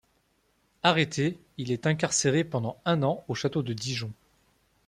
[0.81, 4.11] Arrêté, il est incarcéré pendant un an au château de Dijon.